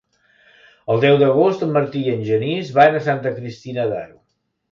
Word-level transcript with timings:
El 0.93 1.01
deu 1.03 1.17
d'agost 1.23 1.65
en 1.67 1.75
Martí 1.75 2.01
i 2.07 2.15
en 2.15 2.25
Genís 2.29 2.73
van 2.79 2.97
a 3.01 3.05
Santa 3.09 3.35
Cristina 3.39 3.87
d'Aro. 3.93 4.19